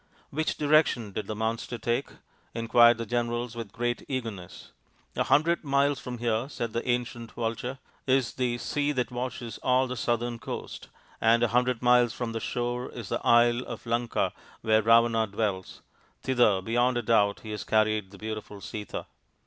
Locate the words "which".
0.31-0.57